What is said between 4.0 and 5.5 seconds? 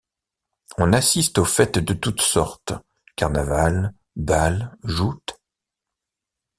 bals, joutes.